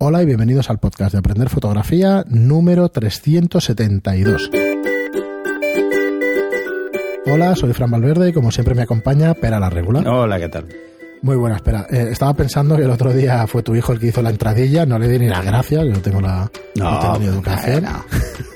[0.00, 4.50] Hola y bienvenidos al podcast de Aprender Fotografía número 372.
[7.26, 10.06] Hola, soy Fran Valverde y como siempre me acompaña Pera la Regular.
[10.08, 10.66] Hola, ¿qué tal?
[11.22, 11.86] Muy buena, espera.
[11.90, 14.84] Eh, estaba pensando que el otro día fue tu hijo el que hizo la entradilla,
[14.84, 17.84] no le di ni las gracias, yo no tengo la No, tengo ni educación.
[17.84, 18.04] no.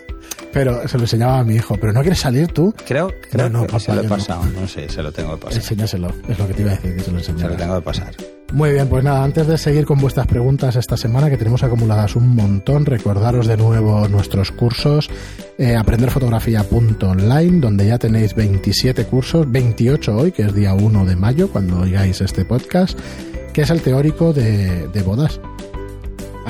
[0.52, 1.76] Pero se lo enseñaba a mi hijo.
[1.76, 2.74] ¿Pero no quieres salir tú?
[2.86, 4.16] Creo, creo No, no, que papá, se lo he no.
[4.60, 4.68] No.
[4.68, 5.58] sé, se lo tengo que pasar.
[5.58, 7.82] Enséñaselo, es lo que te iba a decir, que se lo Se lo tengo que
[7.82, 8.14] pasar.
[8.52, 12.16] Muy bien, pues nada, antes de seguir con vuestras preguntas esta semana, que tenemos acumuladas
[12.16, 15.10] un montón, recordaros de nuevo nuestros cursos,
[15.58, 21.50] eh, aprenderfotografía.online, donde ya tenéis 27 cursos, 28 hoy, que es día 1 de mayo,
[21.50, 22.98] cuando oigáis este podcast,
[23.52, 25.40] que es el teórico de, de bodas.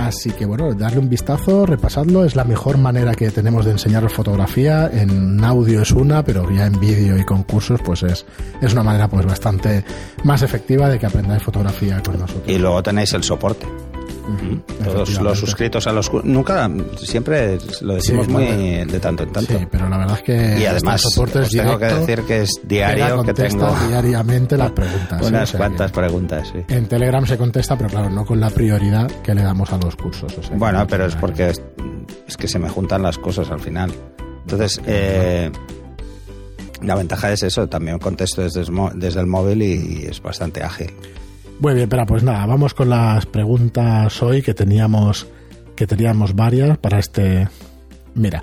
[0.06, 4.12] Así que bueno, darle un vistazo, repasadlo, es la mejor manera que tenemos de enseñaros
[4.12, 8.24] fotografía, en audio es una, pero ya en vídeo y con cursos pues es,
[8.62, 9.84] es una manera pues bastante
[10.22, 12.44] más efectiva de que aprendáis fotografía con nosotros.
[12.46, 13.66] Y luego tenéis el soporte.
[14.84, 16.28] Todos los suscritos a los cursos.
[16.28, 19.58] Nunca, siempre lo decimos Sí, muy de tanto en tanto.
[19.58, 22.22] Sí, pero la verdad es que y además, este soporte os es tengo que decir
[22.22, 25.20] que es diario que contesta tengo diariamente las preguntas.
[25.20, 25.24] ¿eh?
[25.24, 26.48] O unas sea cuantas que preguntas.
[26.52, 26.64] sí.
[26.68, 29.96] En Telegram se contesta, pero claro, no con la prioridad que le damos a los
[29.96, 30.32] cursos.
[30.36, 31.62] o sea que Bueno, no pero es porque es,
[32.26, 33.92] es que se me juntan las cosas al final.
[34.42, 35.50] Entonces, eh,
[36.82, 40.92] la ventaja es eso, también contesto desde, desde el móvil y, es bastante ágil.
[41.60, 45.26] Muy bien, pero pues nada, vamos con las preguntas hoy que teníamos
[45.74, 47.48] que teníamos varias para este.
[48.14, 48.42] Mira,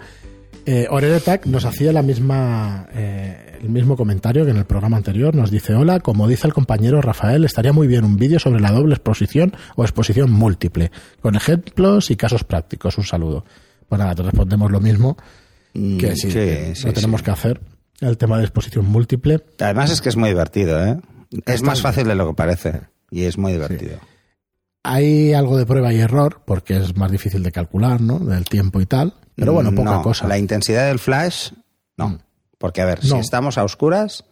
[0.65, 5.35] eh, Oreretac nos hacía la misma eh, el mismo comentario que en el programa anterior.
[5.35, 8.71] Nos dice hola, como dice el compañero Rafael, estaría muy bien un vídeo sobre la
[8.71, 10.91] doble exposición o exposición múltiple,
[11.21, 12.97] con ejemplos y casos prácticos.
[12.97, 13.45] Un saludo.
[13.87, 15.17] Pues nada, te respondemos lo mismo
[15.75, 17.25] Mm, que sí, sí, que sí, lo tenemos sí.
[17.25, 17.61] que hacer.
[17.99, 19.41] El tema de exposición múltiple.
[19.59, 20.99] Además es que es muy divertido, ¿eh?
[21.45, 23.99] Es más fácil de lo que parece y es muy divertido.
[24.83, 28.19] Hay algo de prueba y error, porque es más difícil de calcular, ¿no?
[28.19, 29.15] Del tiempo y tal.
[29.35, 30.27] Pero bueno, poca No, cosa.
[30.27, 31.51] La intensidad del flash,
[31.97, 32.09] no.
[32.09, 32.19] Mm.
[32.57, 33.15] Porque, a ver, No.
[33.15, 34.25] si estamos a oscuras,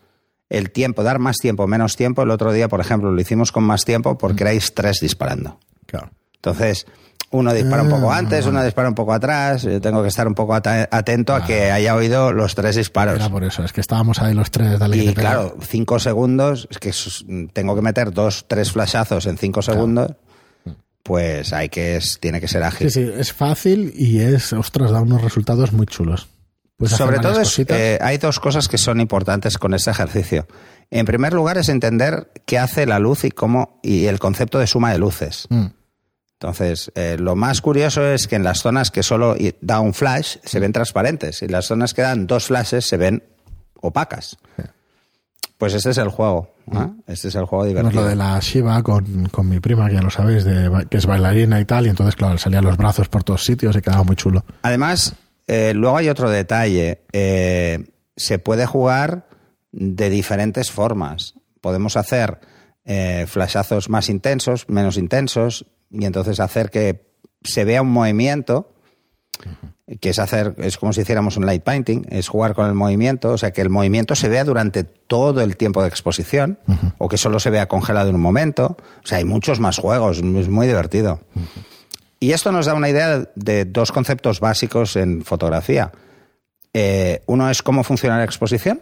[0.50, 3.64] el tiempo, dar más tiempo, menos tiempo, el otro día, por ejemplo, lo hicimos con
[3.64, 4.18] más tiempo Mm.
[4.18, 5.60] porque erais tres disparando.
[5.88, 6.12] Claro.
[6.36, 6.86] Entonces,
[7.34, 9.64] uno dispara un poco Ah, antes, uno dispara un poco atrás.
[9.64, 13.16] Yo tengo que estar un poco atento a que haya oído los tres disparos.
[13.16, 16.00] Era por eso, es que estábamos ahí los tres, dale que Y te claro, cinco
[16.00, 16.92] segundos, es que
[17.52, 20.12] tengo que meter dos, tres flashazos en cinco segundos,
[21.02, 22.90] pues hay que es, tiene que ser ágil.
[22.90, 26.30] Sí, sí, es fácil y es, ostras, da unos resultados muy chulos.
[26.80, 30.48] Hacer Sobre todo es, eh, hay dos cosas que son importantes con este ejercicio.
[30.92, 34.68] En primer lugar es entender qué hace la luz y cómo y el concepto de
[34.68, 35.48] suma de luces.
[35.50, 35.68] Mm,
[36.44, 40.36] Entonces, eh, lo más curioso es que en las zonas que solo da un flash
[40.44, 43.24] se ven transparentes y las zonas que dan dos flashes se ven
[43.80, 44.38] opacas.
[45.58, 46.54] Pues este es el juego.
[47.08, 48.02] Este es el juego divertido.
[48.02, 51.06] lo de la Shiva con, con mi prima, que ya lo sabéis, de, que es
[51.06, 54.18] bailarina y tal, y entonces, claro, salían los brazos por todos sitios y quedaba muy
[54.18, 54.44] chulo.
[54.64, 55.16] Además,
[55.48, 57.04] eh, luego hay otro detalle.
[57.14, 57.86] Eh,
[58.18, 59.30] se puede jugar
[59.72, 61.36] de diferentes formas.
[61.62, 62.42] Podemos hacer
[62.84, 68.74] eh, flashazos más intensos, menos intensos, y entonces hacer que se vea un movimiento,
[70.00, 73.32] que es hacer, es como si hiciéramos un light painting, es jugar con el movimiento,
[73.32, 76.58] o sea, que el movimiento se vea durante todo el tiempo de exposición,
[76.98, 78.78] o que solo se vea congelado en un momento.
[79.04, 81.20] O sea, hay muchos más juegos, es muy divertido.
[82.20, 85.92] Y esto nos da una idea de dos conceptos básicos en fotografía.
[86.74, 88.82] Eh, uno es cómo funciona la exposición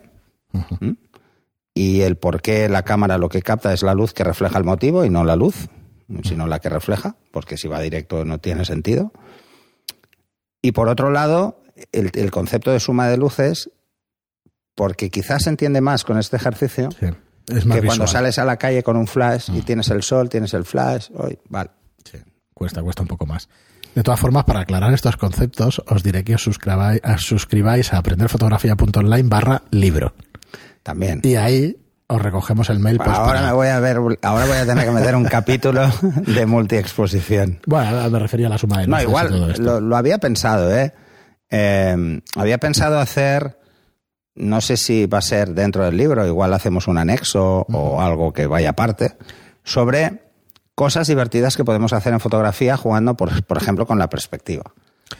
[1.74, 4.64] y el por qué la cámara lo que capta es la luz que refleja el
[4.64, 5.68] motivo y no la luz,
[6.24, 9.12] sino la que refleja, porque si va directo no tiene sentido.
[10.62, 11.62] Y por otro lado,
[11.92, 13.72] el, el concepto de suma de luces,
[14.76, 17.08] porque quizás se entiende más con este ejercicio Sí,
[17.48, 20.30] es más que cuando sales a la calle con un flash y tienes el sol,
[20.30, 21.72] tienes el flash, hoy, vale.
[22.10, 22.18] Sí,
[22.54, 23.50] cuesta, cuesta un poco más.
[23.96, 27.98] De todas formas, para aclarar estos conceptos, os diré que os suscribáis, os suscribáis a
[27.98, 30.14] aprenderfotografía.online barra libro.
[30.82, 31.20] También.
[31.24, 31.78] Y ahí
[32.14, 32.98] os recogemos el mail.
[32.98, 35.82] pues, ahora para- me voy a ver, ahora voy a tener que meter un capítulo
[36.28, 37.60] de multiexposición.
[37.66, 39.62] Bueno, me refería a la suma de No, todo igual, esto.
[39.64, 40.94] lo, lo había pensado, ¿eh?
[41.50, 43.58] Eh, Había pensado hacer,
[44.36, 48.32] no sé si va a ser dentro del libro, igual hacemos un anexo o algo
[48.34, 49.18] que vaya aparte,
[49.64, 50.22] sobre
[50.76, 54.64] cosas divertidas que podemos hacer en fotografía jugando, por, por ejemplo, con la perspectiva.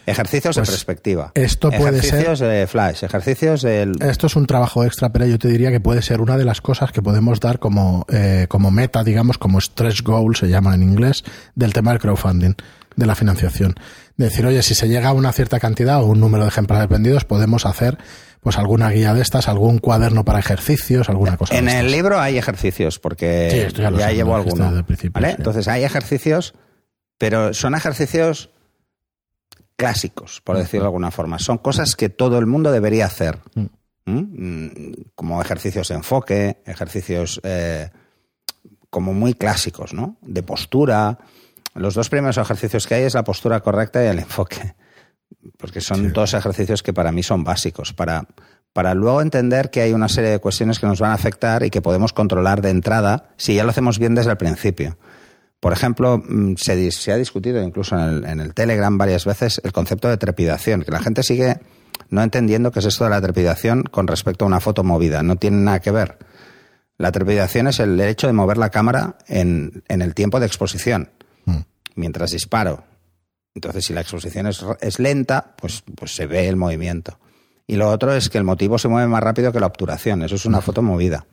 [0.06, 1.32] Ejercicios Pues de perspectiva.
[1.36, 3.94] esto puede ejercicios de flash, ejercicios del...
[4.02, 6.62] Esto es un trabajo extra, pero yo te diría que puede ser una de las
[6.62, 10.84] cosas que podemos dar como, eh, como meta, digamos, como stretch goal, se llama en
[10.84, 11.24] inglés,
[11.56, 12.54] del tema del crowdfunding,
[12.96, 13.76] de la financiación.
[14.18, 16.90] De decir, oye, si se llega a una cierta cantidad o un número de ejemplares
[16.90, 17.98] vendidos, podemos hacer
[18.42, 22.20] pues alguna guía de estas, algún cuaderno para ejercicios, alguna cosa En de el libro
[22.20, 24.84] hay ejercicios, porque Sí, esto ya sé, llevo alguno.
[25.12, 25.30] ¿vale?
[25.30, 25.36] sí.
[25.38, 26.56] Entonces hay ejercicios
[27.20, 28.50] Pero son ejercicios
[29.82, 31.40] clásicos, por decirlo de alguna forma.
[31.40, 33.40] Son cosas que todo el mundo debería hacer.
[33.56, 33.66] Mm.
[34.06, 34.14] ¿Mm?
[34.14, 37.90] Mm, Como ejercicios de enfoque, ejercicios eh,
[38.92, 40.18] como muy clásicos, ¿no?
[40.22, 41.18] De postura.
[41.74, 44.76] Los dos primeros ejercicios que hay es la postura correcta y el enfoque.
[45.58, 46.08] Porque son Sí.
[46.10, 47.94] dos ejercicios que para mí son básicos.
[47.94, 48.28] Para,
[48.74, 51.70] para luego entender que hay una serie de cuestiones que nos van a afectar y
[51.72, 54.98] que podemos controlar de entrada si ya lo hacemos bien desde el principio.
[55.62, 59.72] Por ejemplo, mm, se, ha discutido incluso en el, en el Telegram varias veces el
[59.72, 61.62] concepto de trepidación, que la gente sigue
[62.10, 65.24] no entendiendo qué es esto de la trepidación con respecto a una foto movida.
[65.24, 66.18] No tiene nada que ver.
[66.98, 71.10] La trepidación es el hecho de mover la cámara en, en el tiempo de exposición,
[71.46, 71.58] Mm.
[71.96, 72.84] mientras disparo.
[73.54, 77.20] Entonces, si la exposición es, es lenta, pues, pues se ve el movimiento.
[77.68, 80.24] Y lo otro es que el motivo se mueve más rápido que la obturación.
[80.24, 81.26] Eso es una foto movida.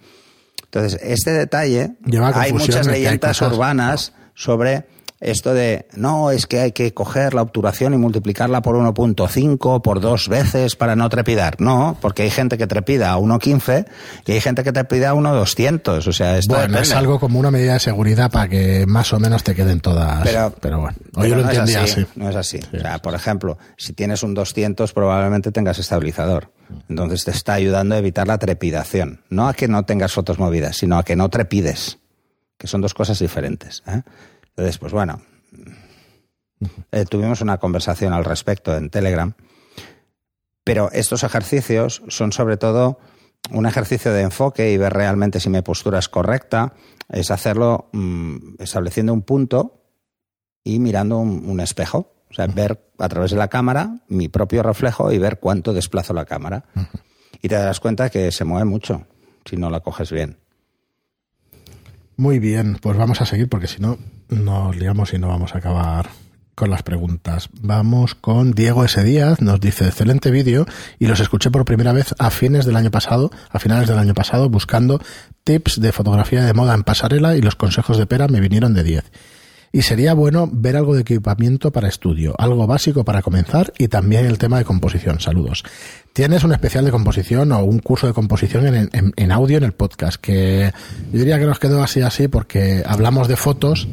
[0.70, 1.96] Entonces, este detalle,
[2.34, 4.86] hay muchas leyendas urbanas sobre
[5.20, 10.00] esto de, no, es que hay que coger la obturación y multiplicarla por 1.5, por
[10.00, 11.60] dos veces para no trepidar.
[11.60, 13.86] No, porque hay gente que trepida a 1.15
[14.26, 16.06] y hay gente que trepida a 1.200.
[16.06, 19.18] O sea, esto Bueno, es algo como una medida de seguridad para que más o
[19.18, 20.22] menos te queden todas.
[20.22, 22.06] Pero, bueno, pero yo lo no es entendía así.
[22.14, 22.60] No es así.
[22.60, 26.52] Sí, o sea, por ejemplo, si tienes un 200 probablemente tengas estabilizador.
[26.88, 29.22] Entonces te está ayudando a evitar la trepidación.
[29.30, 31.98] No a que no tengas fotos movidas, sino a que no trepides.
[32.56, 33.82] Que son dos cosas diferentes.
[33.86, 34.02] ¿eh?
[34.58, 35.20] Entonces, pues bueno,
[36.90, 39.34] eh, tuvimos una conversación al respecto en Telegram.
[40.64, 42.98] Pero estos ejercicios son sobre todo
[43.52, 46.74] un ejercicio de enfoque y ver realmente si mi postura es correcta.
[47.08, 49.84] Es hacerlo mm, estableciendo un punto
[50.64, 52.16] y mirando un, un espejo.
[52.28, 56.14] O sea, ver a través de la cámara mi propio reflejo y ver cuánto desplazo
[56.14, 56.64] la cámara.
[57.40, 59.06] Y te darás cuenta que se mueve mucho
[59.44, 60.36] si no la coges bien.
[62.16, 65.58] Muy bien, pues vamos a seguir porque si no nos liamos y no vamos a
[65.58, 66.08] acabar
[66.54, 67.48] con las preguntas.
[67.60, 69.02] Vamos con Diego S.
[69.04, 70.66] Díaz, nos dice excelente vídeo
[70.98, 74.12] y los escuché por primera vez a fines del año pasado, a finales del año
[74.12, 75.00] pasado, buscando
[75.44, 78.82] tips de fotografía de moda en pasarela y los consejos de pera me vinieron de
[78.82, 79.04] 10.
[79.72, 84.24] Y sería bueno ver algo de equipamiento para estudio, algo básico para comenzar y también
[84.26, 85.20] el tema de composición.
[85.20, 85.62] Saludos.
[86.14, 89.64] Tienes un especial de composición o un curso de composición en, en- en audio en
[89.64, 90.72] el podcast, que
[91.12, 93.88] yo diría que nos quedó así así porque hablamos de fotos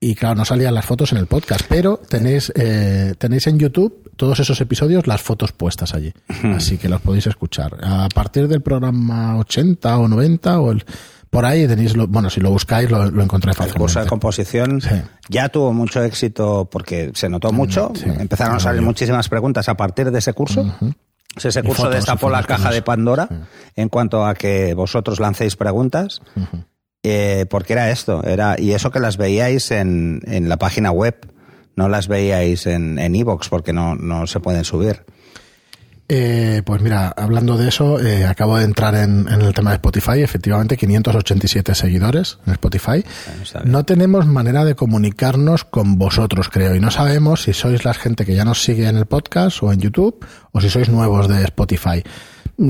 [0.00, 4.10] y claro, no salían las fotos en el podcast, pero tenéis, eh, tenéis en YouTube
[4.16, 6.12] todos esos episodios las fotos puestas allí.
[6.44, 7.76] Así que los podéis escuchar.
[7.82, 10.84] A partir del programa 80 o 90 o el,
[11.32, 14.08] por ahí tenéis, lo, bueno, si lo buscáis lo, lo encontráis El curso de fácilmente.
[14.10, 14.88] composición Sí.
[15.30, 17.90] ya tuvo mucho éxito porque se notó mucho.
[17.94, 18.04] sí.
[18.06, 20.62] Empezaron a salir muchísimas preguntas a partir de ese curso.
[21.34, 22.82] Ese curso fotos, destapó la caja de.
[22.82, 23.26] Pandora
[23.74, 26.20] en cuanto a que vosotros lancéis preguntas.
[27.02, 31.16] Eh, porque era esto, era y eso que las veíais en, en la página web,
[31.74, 35.04] no las veíais en en iVoox porque no, no se pueden subir.
[36.14, 39.76] Eh, pues mira, hablando de eso, eh, acabo de entrar en, en el tema de
[39.76, 43.02] Spotify, efectivamente 587 seguidores en Spotify.
[43.54, 43.72] bien.
[43.72, 48.26] No tenemos manera de comunicarnos con vosotros, creo, y no sabemos si sois la gente
[48.26, 50.22] que ya nos sigue en el podcast o en YouTube
[50.52, 52.02] o si sois nuevos de Spotify.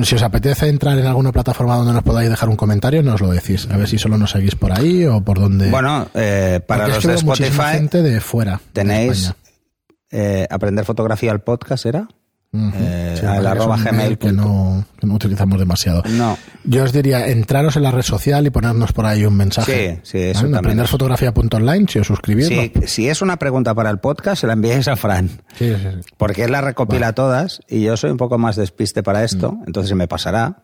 [0.05, 3.33] Si os apetece entrar en alguna plataforma donde nos podáis dejar un comentario, nos lo
[3.33, 3.67] decís.
[3.73, 5.69] A ver si solo nos seguís por ahí o por donde.
[5.69, 8.61] Bueno, eh, para Porque los que de Spotify gente de fuera.
[8.73, 9.33] tenéis
[10.12, 12.06] eh, aprender fotografía al podcast, ¿era?
[12.55, 16.03] Eh, Sí, al es arroba gmail que no, que no utilizamos demasiado.
[16.11, 16.37] No.
[16.65, 20.01] Yo os diría, entraros en la red social y ponernos por ahí un mensaje.
[20.03, 20.53] Sí, sí, eso ¿Vale?
[20.55, 20.59] También.
[20.81, 22.51] aprenderfotografía.online, si os suscribís.
[22.51, 25.29] Lo- si es una pregunta para el podcast, se la enviáis a Fran.
[25.56, 26.11] Sí, sí, sí.
[26.19, 29.63] Porque él la recopila todas y yo soy un poco más despiste para esto, Mm.
[29.69, 30.59] entonces se me pasará.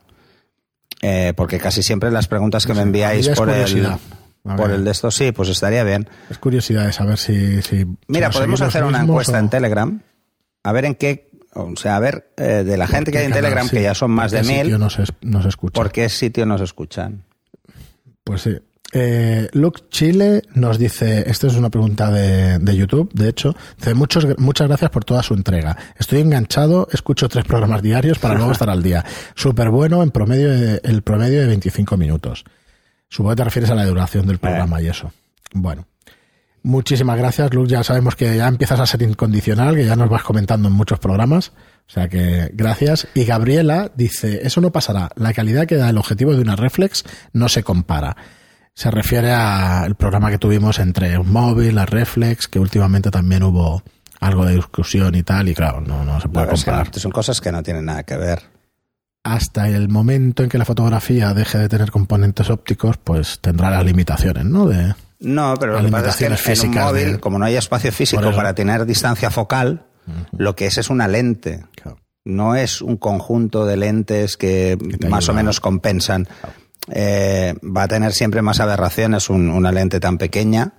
[1.00, 3.88] Eh, porque casi siempre las preguntas que me enviáis por el,
[4.56, 6.08] por el de esto, sí, pues estaría bien.
[6.28, 7.62] Es curiosidad de saber si.
[7.62, 10.00] si Mira, podemos hacer una encuesta o- en Telegram,
[10.64, 11.27] a ver en qué,
[11.62, 13.76] o sea, a ver eh, de la gente que hay en canal, Telegram, sí.
[13.76, 15.74] que ya son más ¿Por de mil, Nos, es- nos escucha.
[15.74, 17.24] ¿por qué sitio nos escuchan?
[18.24, 18.56] Pues sí.
[18.92, 23.92] Eh, Luke Chile nos dice, esto es una pregunta de, de YouTube, de hecho, dice,
[23.92, 25.76] muchos, muchas gracias por toda su entrega.
[25.98, 29.04] Estoy enganchado, escucho tres programas diarios para luego estar al día.
[29.34, 32.44] Súper bueno, en promedio, de- el promedio de 25 minutos.
[33.10, 35.12] Supongo que te refieres a la duración del programa y eso.
[35.52, 35.86] Bueno.
[36.62, 37.70] Muchísimas gracias, Luke.
[37.70, 40.98] Ya sabemos que ya empiezas a ser incondicional, que ya nos vas comentando en muchos
[40.98, 41.52] programas.
[41.86, 43.08] O sea que gracias.
[43.14, 45.10] Y Gabriela dice, eso no pasará.
[45.16, 48.16] La calidad que da el objetivo de una reflex no se compara.
[48.74, 53.82] Se refiere al programa que tuvimos entre un móvil, la reflex, que últimamente también hubo
[54.20, 56.98] algo de discusión y tal, y claro, no, no se puede Bueno, es que comparar.
[56.98, 58.42] son cosas que no tienen nada que ver.
[59.24, 63.84] Hasta el momento en que la fotografía deje de tener componentes ópticos, pues tendrá las
[63.84, 64.66] limitaciones, ¿no?
[64.66, 66.38] De, No, pero lo que pasa es que en, un
[66.86, 69.86] móvil, de- como no hay espacio físico para tener distancia focal,
[70.32, 71.64] lo que es es una lente.
[71.74, 71.98] Claro.
[72.24, 74.76] No es un conjunto de lentes que,
[75.08, 76.28] más o menos compensan.
[76.90, 80.72] Eh, va a tener siempre más aberraciones un- una lente tan pequeña.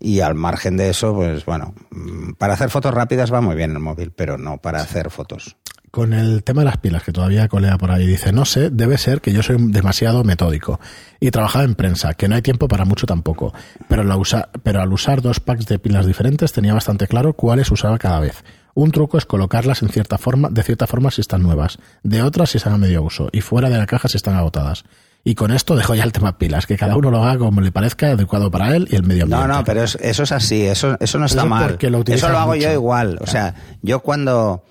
[0.00, 3.70] Y al margen de eso, pues bueno, mm, para hacer fotos rápidas va muy bien
[3.70, 5.56] el móvil, pero no para hacer fotos.
[5.94, 8.98] Con el tema de las pilas, que todavía colea por ahí, dice, no sé, debe
[8.98, 10.80] ser que yo soy demasiado metódico
[11.20, 13.54] y trabajaba en prensa, que no hay tiempo para mucho tampoco,
[13.88, 17.70] pero, la usa- pero al usar dos packs de pilas diferentes tenía bastante claro cuáles
[17.70, 18.42] usaba cada vez.
[18.74, 22.50] Un truco es colocarlas en cierta forma, de cierta forma si están nuevas, de otras
[22.50, 24.82] si están a medio uso y fuera de la caja si están agotadas.
[25.22, 27.70] Y con esto dejo ya el tema pilas, que cada uno lo haga como le
[27.70, 29.58] parezca adecuado para él y el medio No, ambiente.
[29.58, 31.78] no, pero es- eso es así, eso, eso no está Eso mal.
[31.80, 33.16] lo eso lo hago yo igual.
[33.20, 34.64] O sea, yo cuando,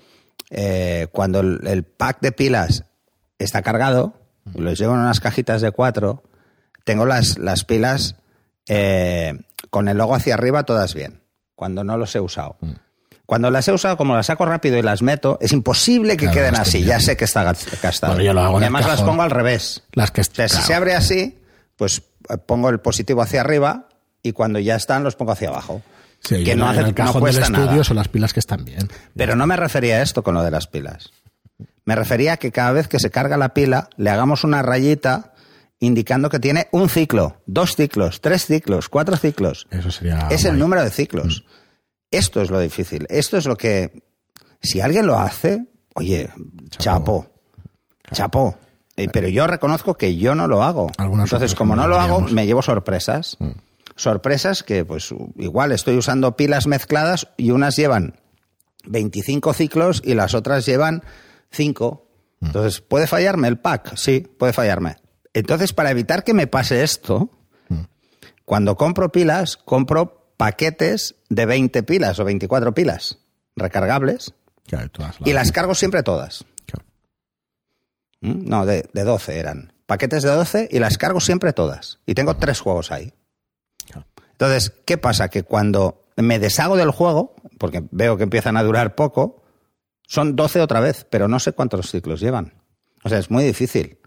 [0.54, 2.84] eh, cuando el, el pack de pilas
[3.38, 4.14] está cargado,
[4.54, 6.22] los llevo en unas cajitas de cuatro,
[6.84, 8.16] tengo las, las pilas
[8.68, 9.34] eh,
[9.70, 11.20] con el logo hacia arriba todas bien,
[11.54, 12.56] cuando no los he usado.
[12.60, 12.72] Mm.
[13.26, 16.34] Cuando las he usado, como las saco rápido y las meto, es imposible que Claro,
[16.34, 16.80] queden así.
[16.80, 18.14] que Ya sé que está gas- gastado.
[18.14, 19.82] Bueno, lo además las pongo al revés.
[19.92, 21.40] Las que O sea, si se abre así,
[21.76, 23.88] pues eh, pongo el positivo hacia arriba
[24.22, 25.80] y cuando ya están los pongo hacia abajo.
[26.26, 27.84] Sí, que no, hace, en el no cajón cuesta del estudio nada.
[27.84, 28.88] son las pilas que están bien.
[29.14, 31.10] Pero no me refería a esto con lo de las pilas.
[31.84, 35.34] Me refería a que cada vez que se carga la pila le hagamos una rayita
[35.80, 39.66] indicando que tiene un ciclo, dos ciclos, tres ciclos, cuatro ciclos.
[39.70, 40.28] Eso sería.
[40.30, 41.44] es el número de ciclos.
[42.10, 43.06] Esto es lo difícil.
[43.10, 44.02] Esto es lo que,
[44.62, 46.30] si alguien lo hace, oye,
[46.70, 47.26] chapo,
[48.12, 48.56] chapo.
[48.96, 50.90] Eh, pero yo reconozco que yo no lo hago.
[50.96, 53.36] Algunas Entonces, como no lo hago, me llevo sorpresas.
[53.96, 58.20] Sorpresas que, pues, igual estoy usando pilas mezcladas y unas llevan
[58.86, 61.02] 25 ciclos y las otras llevan
[61.50, 62.08] 5.
[62.42, 63.96] Entonces, ¿puede fallarme el pack?
[63.96, 64.96] Sí, puede fallarme.
[65.32, 67.30] Entonces, para evitar que me pase esto,
[68.44, 73.18] cuando compro pilas, compro paquetes de 20 pilas o 24 pilas
[73.56, 74.34] recargables
[74.66, 74.90] Claro,
[75.24, 76.44] y las cargo siempre todas.
[76.66, 76.86] Claro.
[78.20, 78.48] ¿Mm?
[78.48, 79.72] No, de, de 12 eran.
[79.86, 82.00] Paquetes de 12 y las cargo siempre todas.
[82.06, 83.12] Y tengo tres juegos ahí.
[84.34, 85.28] Entonces, ¿qué pasa?
[85.28, 89.42] Que cuando me deshago del juego, porque veo que empiezan a durar poco,
[90.06, 92.52] son 12 otra vez, pero no sé cuántos ciclos llevan.
[93.04, 93.98] O sea, es muy difícil.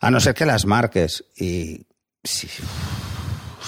[0.00, 1.24] A no ser que las marques.
[1.36, 1.86] Y
[2.22, 2.48] si,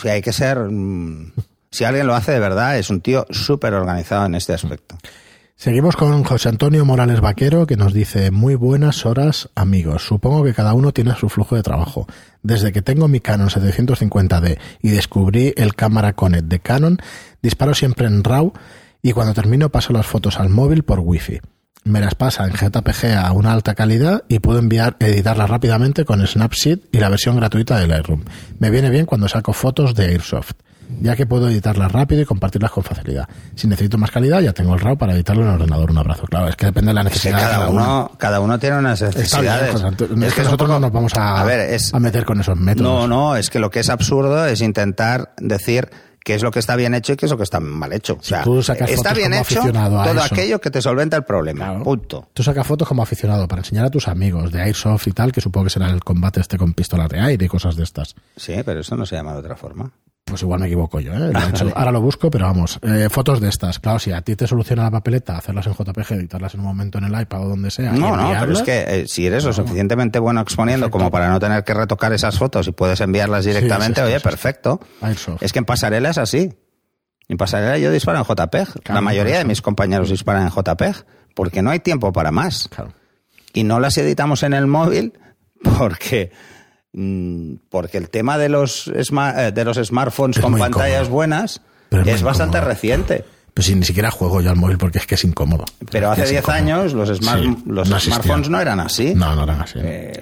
[0.00, 0.58] si hay que ser...
[0.58, 1.32] mm,
[1.70, 4.96] Si alguien lo hace de verdad, es un tío súper organizado en este aspecto.
[5.56, 10.02] Seguimos con José Antonio Morales Vaquero que nos dice muy buenas horas amigos.
[10.04, 12.06] Supongo que cada uno tiene su flujo de trabajo.
[12.42, 16.98] Desde que tengo mi Canon 750D y descubrí el cámara Conet de Canon,
[17.40, 18.52] disparo siempre en RAW
[19.00, 21.40] y cuando termino paso las fotos al móvil por Wi-Fi.
[21.84, 26.26] Me las pasa en JPG a una alta calidad y puedo enviar editarlas rápidamente con
[26.26, 28.24] Snapseed y la versión gratuita de Lightroom.
[28.58, 30.54] Me viene bien cuando saco fotos de Airsoft
[31.00, 33.28] ya que puedo editarlas rápido y compartirlas con facilidad.
[33.54, 35.90] Si necesito más calidad, ya tengo el RAW para editarlo en el ordenador.
[35.90, 36.26] Un abrazo.
[36.26, 39.10] Claro, es que depende de la necesidad de cada uno, cada uno tiene unas bien,
[39.16, 39.74] necesidades.
[39.74, 42.40] Es Es que nosotros poco- no nos vamos a, A ver, es- a meter con
[42.40, 42.90] esos métodos.
[42.90, 45.88] No, no, es que lo que es absurdo es intentar decir
[46.24, 48.14] qué es lo que está bien hecho y qué es lo que está mal hecho.
[48.18, 50.34] O sea, tú sacas está fotos bien como hecho todo eso.
[50.34, 51.66] aquello que te solventa el problema.
[51.66, 51.84] Claro.
[51.84, 52.28] Punto.
[52.32, 55.42] Tú sacas fotos como aficionado para enseñar a tus amigos de Airsoft y tal, que
[55.42, 58.14] supongo que será el combate este con pistolas de aire y cosas de estas.
[58.36, 59.90] Sí, pero eso no se llama de otra forma.
[60.24, 61.30] Pues igual me equivoco yo, ¿eh?
[61.32, 62.78] Lo he hecho- ahora lo busco, pero vamos.
[62.82, 63.78] eh, fotos de estas.
[63.78, 66.98] Claro, si a ti te soluciona la papeleta, hacerlas en JPG, editarlas en un momento
[66.98, 67.92] en el iPad o donde sea.
[67.92, 71.38] No, no, pero es que eh, si eres lo suficientemente bueno exponiendo como para no
[71.38, 74.22] tener que retocar esas fotos y puedes enviarlas directamente, sí, oye, sí.
[74.24, 74.80] perfecto.
[75.40, 76.54] Es que en pasarela es así.
[77.28, 78.66] En pasarela yo disparo en JPEG.
[78.82, 81.04] Claro, la mayoría de mis compañeros disparan en JPEG
[81.34, 82.68] porque no hay tiempo para más.
[82.74, 82.92] Claro.
[83.52, 85.12] y no las editamos en el móvil
[85.62, 86.32] porque
[87.70, 91.10] porque el tema de los eh, de los smartphones Es con pantallas incómodo.
[91.14, 91.60] buenas
[91.90, 92.68] es bastante incómodo.
[92.74, 93.24] reciente.
[93.52, 95.64] Pues si ni siquiera juego yo al móvil porque es que es incómodo.
[95.90, 96.58] Pero hace Es 10 incómodo.
[96.62, 99.14] años los, smart- Sí, los no smartphones no eran así.
[99.14, 99.78] No, no eran así.
[99.80, 100.12] Eh,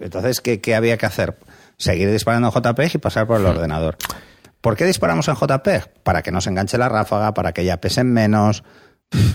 [0.00, 1.38] entonces, ¿qué, qué había que hacer?
[1.78, 3.96] Seguir disparando en JPEG y pasar por el ordenador.
[4.60, 6.02] ¿Por qué disparamos en JPEG?
[6.02, 8.62] Para que no se enganche la ráfaga, para que ya pesen menos,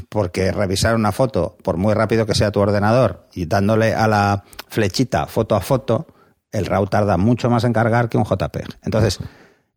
[0.10, 4.44] porque revisar una foto, por muy rápido que sea tu ordenador, y dándole a la
[4.68, 6.08] flechita foto a foto,
[6.52, 8.68] el RAW tarda mucho más en cargar que un JPEG.
[8.84, 9.20] Entonces,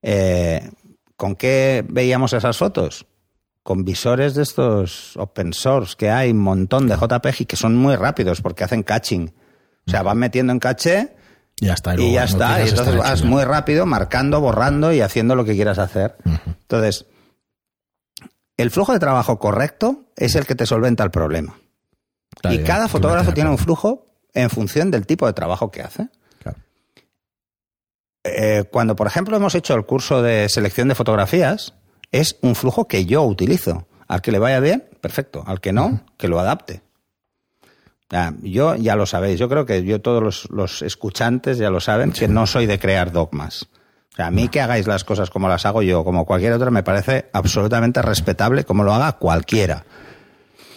[0.03, 0.71] eh,
[1.17, 3.07] ¿con qué veíamos esas fotos?
[3.63, 7.77] Con visores de estos open source que hay un montón de JPEG y que son
[7.77, 9.29] muy rápidos porque hacen caching.
[9.87, 11.17] O sea, van metiendo en caché
[11.61, 11.95] Y ya está.
[11.95, 12.65] y ya está.
[12.65, 16.17] Y entonces vas hecho muy rápido, marcando, borrando y haciendo lo que quieras hacer.
[16.63, 17.07] Entonces,
[18.57, 21.59] el flujo de trabajo correcto es el que te solventa el problema.
[22.41, 26.09] Claro, y cada fotógrafo tiene un flujo en función del tipo de trabajo que hace.
[28.25, 31.75] Eh, cuando, por ejemplo, hemos hecho el curso de selección de fotografías,
[32.11, 33.87] es un flujo que yo utilizo.
[34.09, 35.45] Al que le vaya bien, perfecto.
[35.47, 36.83] Al que no, que lo adapte.
[38.11, 41.81] Ya, yo ya lo sabéis, yo creo que yo todos los, los escuchantes ya lo
[41.81, 43.69] saben, que no soy de crear dogmas.
[44.13, 46.71] O sea, a mí que hagáis las cosas como las hago yo, como cualquier otro,
[46.71, 49.85] me parece absolutamente respetable como lo haga cualquiera.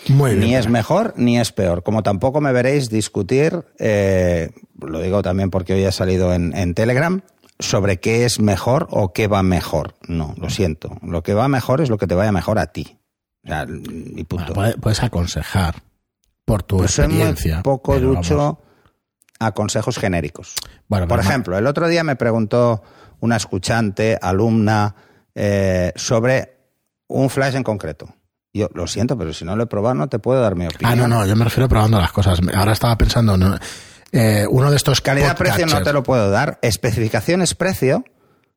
[0.10, 0.42] Muy bien.
[0.42, 1.84] Ni es mejor ni es peor.
[1.84, 4.50] Como tampoco me veréis discutir, eh,
[4.82, 7.22] lo digo también porque hoy ha salido en, en Telegram,
[7.60, 9.96] sobre qué es mejor o qué va mejor.
[10.08, 10.98] No, lo siento.
[11.02, 12.98] Lo que va mejor es lo que te vaya mejor a ti.
[13.44, 14.54] O sea, y punto.
[14.54, 15.76] Bueno, puedes, aconsejar
[16.46, 17.64] por tu Pues soy muy experiencia.
[17.64, 18.58] poco ducho vamos.
[19.40, 20.54] a consejos genéricos.
[20.88, 22.84] Bueno, Por ejemplo, el otro día me preguntó
[23.20, 24.96] una escuchante, alumna,
[25.34, 26.58] eh, sobre
[27.08, 28.14] un flash en concreto.
[28.54, 30.92] Yo lo siento, pero si no lo he probado no te puedo dar mi opinión.
[30.92, 32.40] Ah, no, no, yo me refiero probando las cosas.
[32.56, 33.56] Ahora estaba pensando, no,
[34.12, 36.60] eh, uno de estos Calidad-precio no te lo puedo dar.
[36.62, 38.04] Especificaciones-precio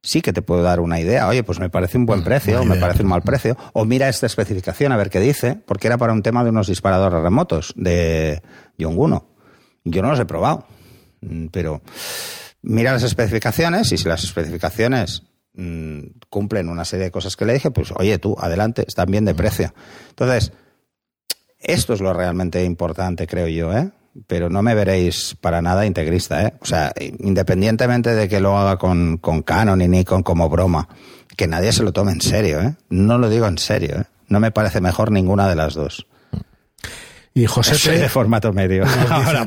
[0.02, 1.28] sí que te puedo dar una idea.
[1.28, 3.56] Oye, pues me parece un buen precio, buena o me parece un mal precio.
[3.72, 6.66] O mira esta especificación a ver qué dice, porque era para un tema de unos
[6.66, 8.42] disparadores remotos de
[8.78, 9.28] Yonguno.
[9.84, 10.66] Yo no los he probado,
[11.20, 11.82] Mm, pero
[12.62, 17.54] mira las especificaciones y si las especificaciones mm, cumplen una serie de cosas que le
[17.54, 19.74] dije, pues oye tú, adelante, están bien de precio.
[20.10, 20.52] Entonces,
[21.58, 23.90] esto es lo realmente importante, creo yo, ¿eh?
[24.26, 26.54] Pero no me veréis para nada integrista, ¿eh?
[26.60, 30.88] O sea, independientemente de que lo haga con, con Canon y Nikon como broma,
[31.36, 32.74] que nadie se lo tome en serio, ¿eh?
[32.88, 34.04] No lo digo en serio, ¿eh?
[34.28, 36.06] No me parece mejor ninguna de las dos.
[37.34, 38.84] Y José Soy de formato medio.
[39.08, 39.46] Ahora,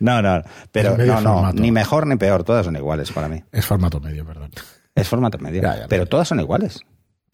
[0.00, 1.62] no, no, pero no, no, formato.
[1.62, 3.42] ni mejor ni peor, todas son iguales para mí.
[3.52, 4.50] es formato medio, perdón.
[4.94, 6.80] Es formato medio, Ya, ya, pero todas son iguales.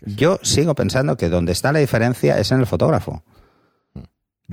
[0.04, 3.22] Yo sigo pensando que donde está la diferencia es en el fotógrafo.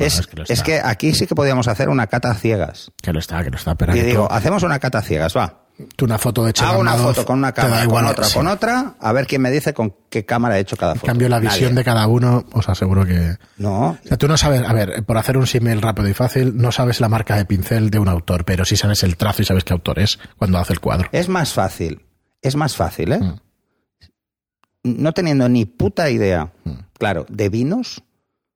[0.05, 2.91] Es, es que es aquí sí que podíamos hacer una cata a ciegas.
[3.01, 3.75] Que lo está, que lo está.
[3.75, 5.63] Pero Y digo, tú, hacemos una cata a ciegas, va.
[5.95, 8.33] tú una foto de Hago una foto con una cámara, igual, con otra, sí.
[8.35, 11.07] con otra, a ver quién me dice con qué cámara he hecho cada En foto.
[11.07, 11.49] cambio, la Nadie.
[11.49, 13.37] visión de cada uno, os aseguro que...
[13.57, 16.57] No, O sea, tú no sabes, a ver, por hacer un símil rápido y fácil,
[16.57, 19.45] no sabes la marca de pincel de un autor, pero sí sabes el trazo y
[19.45, 21.07] sabes qué autor es cuando hace el cuadro.
[21.11, 22.05] es más fácil.
[22.41, 23.19] Es más fácil, ¿eh?
[23.19, 23.35] Mm.
[24.83, 26.71] No teniendo ni puta idea, Mm.
[26.97, 28.01] claro, de vinos,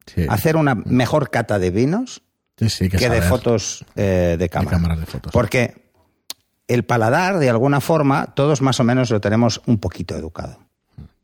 [0.05, 2.21] Sí, hacer una mejor cata de vinos
[2.57, 4.77] sí, sí, que que de fotos eh, de de cámara.
[4.77, 5.31] cámaras de fotos.
[5.31, 5.83] Porque
[6.67, 10.59] el paladar, de alguna forma, todos más o menos lo tenemos un poquito educado.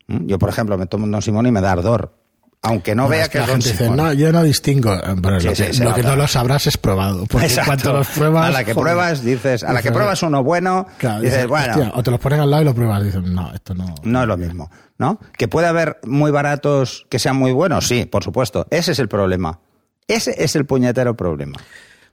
[0.08, 0.28] ¿Mm?
[0.28, 2.19] Yo, por ejemplo, me tomo un Don Simón y me da ardor.
[2.62, 4.94] Aunque no vea es que, la gente dice, no, yo no distingo.
[4.94, 7.26] Eh, Pero Sí, lo, que, lo que no lo sabrás es probado.
[7.26, 7.68] Porque Exacto.
[7.68, 8.48] cuanto los pruebas.
[8.48, 11.48] a la que joder, pruebas, dices, a la que pruebas uno bueno, claro, dices, dices,
[11.48, 13.04] bueno, hostia, o te los ponen al lado y lo pruebas.
[13.04, 13.96] Dices, no, esto no.
[14.04, 15.20] no es lo mismo, ¿no?
[15.38, 18.68] Que puede haber muy baratos que sean muy buenos, sí, por supuesto.
[18.70, 19.60] Ese es el problema.
[20.08, 21.58] Ese es el puñetero problema.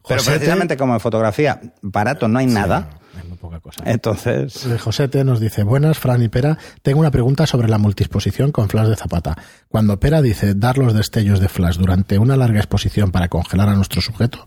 [0.07, 2.91] Pero precisamente como en fotografía, barato no hay nada.
[3.19, 3.83] Es muy poca cosa.
[3.85, 8.53] Entonces, Eh, Josete nos dice, buenas, Fran y Pera, tengo una pregunta sobre la multiexposición
[8.53, 9.37] con flash de zapata.
[9.69, 13.75] Cuando Pera dice dar los destellos de flash durante una larga exposición para congelar a
[13.75, 14.47] nuestro sujeto,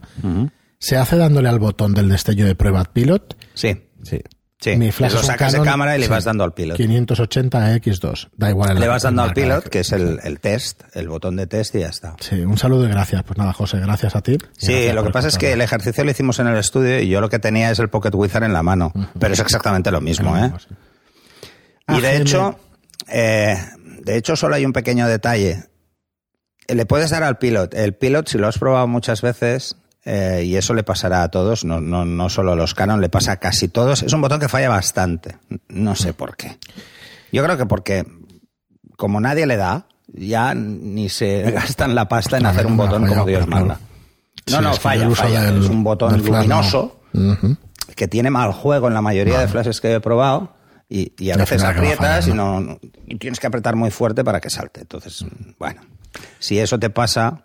[0.78, 3.36] ¿se hace dándole al botón del destello de prueba pilot?
[3.54, 3.86] sí.
[4.02, 4.18] Sí.
[4.62, 6.76] Sí, Mi flash lo sacas de cámara y le sí, vas dando al pilot.
[6.76, 8.28] 580 X2.
[8.36, 8.74] Da igual.
[8.74, 11.74] Le la- vas dando al pilot, que es el, el test, el botón de test
[11.76, 12.14] y ya está.
[12.20, 13.22] Sí, un saludo y gracias.
[13.22, 14.36] Pues nada, José, gracias a ti.
[14.58, 17.22] Sí, lo que pasa es que el ejercicio lo hicimos en el estudio y yo
[17.22, 18.92] lo que tenía es el Pocket Wizard en la mano.
[19.18, 20.52] Pero es exactamente lo mismo, ¿eh?
[20.58, 20.74] Sí.
[21.96, 22.58] Y de hecho,
[23.08, 23.56] eh,
[24.02, 25.64] de hecho solo hay un pequeño detalle.
[26.68, 27.72] Le puedes dar al pilot.
[27.74, 31.64] El pilot, si lo has probado muchas veces, eh, y eso le pasará a todos,
[31.64, 34.40] no, no, no solo a los Canon, le pasa a casi todos, es un botón
[34.40, 35.36] que falla bastante.
[35.68, 36.58] No sé por qué.
[37.32, 38.06] Yo creo que porque,
[38.96, 43.24] como nadie le da, ya ni se gastan la pasta en hacer un botón como
[43.26, 43.78] Dios manda.
[44.50, 45.50] No, no, falla, falla.
[45.50, 47.00] es un botón luminoso
[47.94, 50.54] que tiene mal juego en la mayoría de flashes que he probado
[50.88, 54.50] y, y a veces aprietas y, no, y tienes que apretar muy fuerte para que
[54.50, 54.80] salte.
[54.80, 55.24] Entonces,
[55.58, 55.82] bueno,
[56.38, 57.44] si eso te pasa,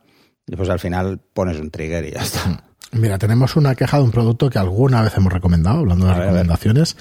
[0.56, 2.64] pues al final pones un trigger y ya está.
[2.92, 6.16] Mira, tenemos una queja de un producto que alguna vez hemos recomendado, hablando de A
[6.16, 6.96] recomendaciones,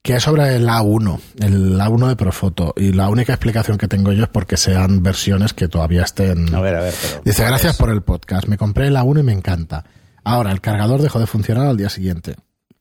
[0.00, 2.72] que es sobre el A1, el A1 de Profoto.
[2.76, 6.54] Y la única explicación que tengo yo es porque sean versiones que todavía estén...
[6.54, 6.94] A ver, a ver.
[7.00, 8.46] Pero, Dice, gracias por el podcast.
[8.48, 9.84] Me compré el A1 y me encanta.
[10.22, 12.36] Ahora, el cargador dejó de funcionar al día siguiente.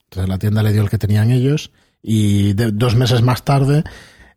[0.06, 1.72] Entonces la tienda le dio el que tenían ellos
[2.02, 3.84] y de- dos meses más tarde,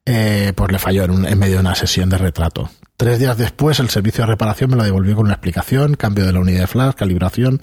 [0.04, 2.70] eh, pues le falló en, un- en medio de una sesión de retrato.
[2.96, 6.32] Tres días después, el servicio de reparación me lo devolvió con una explicación, cambio de
[6.32, 7.60] la unidad de flash, calibración.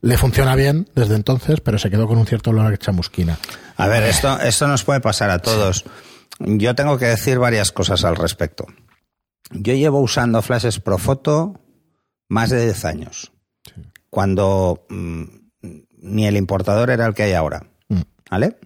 [0.00, 3.38] Le funciona bien desde entonces, pero se quedó con un cierto olor a chamusquina.
[3.76, 5.84] A ver, esto, esto nos puede pasar a todos.
[6.38, 8.66] Yo tengo que decir varias cosas al respecto.
[9.50, 11.60] Yo llevo usando flashes Profoto
[12.28, 13.32] más de 10 años.
[14.08, 15.24] Cuando mm,
[15.98, 17.66] ni el importador era el que hay ahora.
[17.88, 18.00] Mm.
[18.30, 18.56] ¿Vale?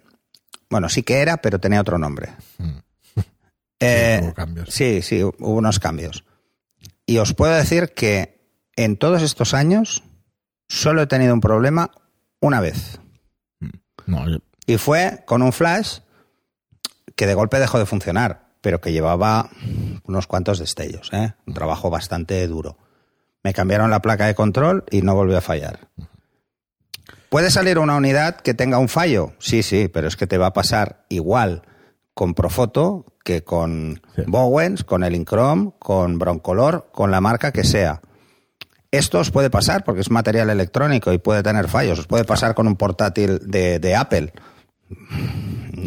[0.68, 2.32] Bueno, sí que era, pero tenía otro nombre.
[2.58, 2.83] Mm.
[3.84, 4.68] Eh, hubo cambios.
[4.70, 6.24] sí, sí, hubo unos cambios.
[7.06, 8.40] Y os puedo decir que
[8.76, 10.02] en todos estos años
[10.68, 11.90] solo he tenido un problema
[12.40, 12.98] una vez.
[14.06, 15.98] No, yo- Y fue con un flash
[17.16, 19.50] que de golpe dejó de funcionar, pero que llevaba
[20.04, 21.34] unos cuantos destellos, ¿eh?
[21.46, 22.78] un trabajo bastante duro.
[23.42, 25.88] Me cambiaron la placa de control y no volvió a fallar.
[27.28, 29.32] ¿Puede salir una unidad que tenga un fallo?
[29.38, 31.62] Sí, sí, pero es que te va a pasar igual
[32.14, 34.22] con Profoto que con Sí.
[34.26, 38.00] Bowens, con el Inchrome, con Broncolor, con la marca que sea.
[38.92, 41.98] Esto os puede pasar porque es material electrónico y puede tener fallos.
[41.98, 44.32] Os puede pasar con un portátil de, de Apple.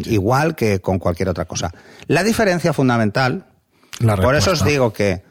[0.04, 1.72] Igual que con cualquier otra cosa.
[2.06, 3.46] La diferencia fundamental,
[4.00, 5.22] la por eso os digo que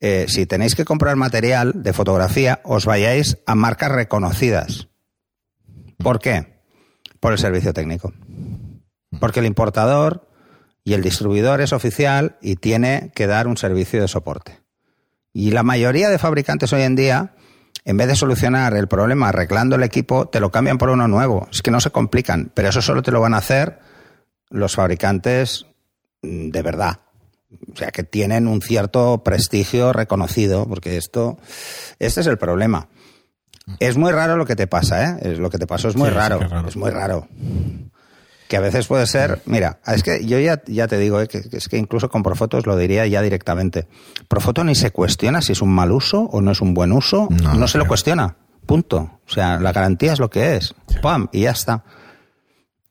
[0.00, 4.88] eh, si tenéis que comprar material de fotografía, os vayáis a marcas reconocidas.
[5.98, 6.60] ¿Por qué?
[7.18, 8.12] Por el servicio técnico.
[9.18, 10.25] Porque el importador
[10.86, 14.60] y el distribuidor es oficial y tiene que dar un servicio de soporte.
[15.32, 17.34] Y la mayoría de fabricantes hoy en día,
[17.84, 21.48] en vez de solucionar el problema arreglando el equipo, te lo cambian por uno nuevo.
[21.50, 23.80] Es que no se complican, pero eso solo te lo van a hacer
[24.48, 25.66] los fabricantes
[26.22, 27.00] mm, de verdad.
[27.72, 31.36] O sea, que tienen un cierto prestigio reconocido, porque esto,
[31.98, 32.86] este es el problema.
[33.80, 35.34] Es muy raro lo que te pasa, ¿eh?
[35.36, 36.68] Lo que te pasó es muy Sí, que raro.
[36.68, 37.26] Es muy raro.
[38.48, 41.26] Que a veces puede ser, mira, es que yo ya, ya te digo, ¿eh?
[41.26, 43.88] que, que es que incluso con Profoto os lo diría ya directamente.
[44.28, 47.28] Profoto ni se cuestiona si es un mal uso o no es un buen uso,
[47.30, 48.36] No, no, se lo cuestiona.
[48.64, 49.20] Punto.
[49.26, 50.74] O sea, la garantía es lo que es.
[51.02, 51.28] ¡Pam!
[51.32, 51.84] Y ya está.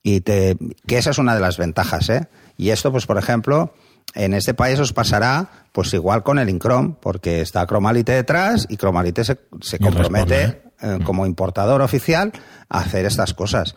[0.04, 2.28] Y te, que esa es una de las ventajas, ¿eh?
[2.58, 3.74] Y esto, pues, por ejemplo,
[4.14, 8.78] en este país os pasará, pues igual con el Incrom, porque está Cromalite detrás y
[8.78, 12.32] Cromalite se, se compromete responde, eh, como importador oficial
[12.70, 13.76] a hacer estas cosas.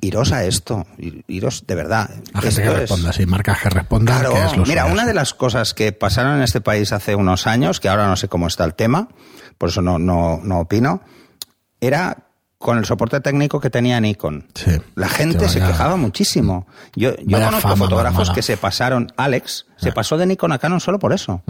[0.00, 2.08] Iros a esto, ir- iros de verdad.
[2.32, 4.86] La gente Esto que es- responda, sí, marcas que respondan, Claro, que es lo mira,
[4.86, 8.16] una de las cosas que pasaron en este país hace unos años, que ahora no
[8.16, 9.08] sé cómo está el tema,
[9.58, 11.02] por eso no, no, no opino,
[11.80, 12.16] era
[12.58, 14.46] con el soporte técnico que tenía Nikon.
[14.54, 14.70] Sí.
[14.94, 16.66] La gente se quejaba muchísimo.
[16.94, 19.94] Yo, yo conozco fama fotógrafos que se pasaron, Alex, se Ah.
[19.94, 21.42] pasó de Nikon a Canon solo por eso.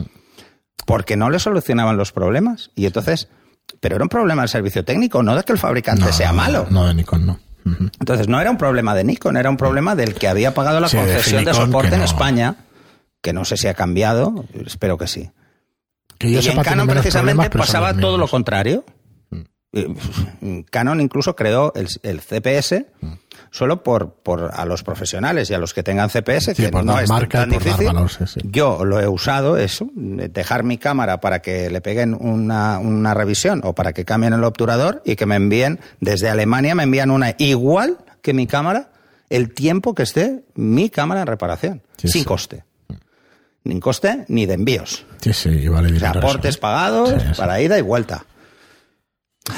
[0.84, 2.70] Porque no le solucionaban los problemas.
[2.74, 3.28] Y entonces,
[3.80, 6.66] pero era un problema del servicio técnico, no de que el fabricante No, sea malo.
[6.70, 7.38] No, de Nikon, no.
[8.00, 10.88] Entonces no era un problema de Nikon, era un problema del que había pagado la
[10.88, 12.02] Sí, concesión de Nikon, soporte en.
[12.02, 12.54] España,
[13.20, 15.30] que no sé si ha cambiado, espero que sí.
[16.18, 18.84] Que yo y en Canon precisamente pasaba todo lo contrario.
[19.76, 22.84] Eh, Canon incluso creó el, el CPS
[23.50, 26.84] solo por, por a los profesionales y a los que tengan CPS, Sí, que por
[26.84, 27.88] no es marca tan difícil.
[28.26, 28.40] sí.
[28.44, 33.60] Yo lo he usado eso, dejar mi cámara para que le peguen una, una revisión
[33.64, 37.34] o para que cambien el obturador y que me envíen desde Alemania, me envían una
[37.38, 38.90] igual que mi cámara,
[39.30, 42.64] el tiempo que esté mi cámara en reparación, Sí, sin coste.
[43.64, 45.04] Ni coste ni de envíos.
[45.20, 46.58] Sí, vale aportes ¿eh?
[46.60, 47.34] pagados Sí, sí.
[47.36, 48.24] para ida y vuelta.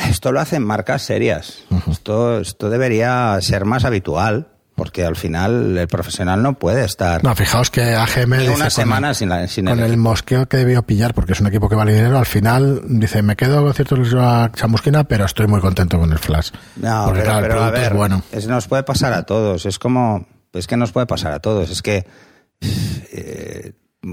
[0.09, 1.65] Esto lo hacen marcas serias.
[1.91, 7.35] esto, esto debería ser más habitual, porque al final el profesional no puede estar No,
[7.35, 10.47] fijaos que AGM ni una con semana el- sin, la- sin con el el mosqueo
[10.49, 13.63] que debió pillar, porque es un equipo que vale dinero, al final dice, me quedo
[13.65, 16.51] con cierto riesgo a chamusquina, pero estoy muy contento con el flash.
[16.77, 18.23] No, porque pero, claro, pero el a producto ver, es bueno.
[18.31, 19.67] es- nos puede pasar a todos.
[19.67, 21.71] Es como, es que nos puede pasar a todos.
[21.71, 22.07] Es que
[22.61, 23.73] eh,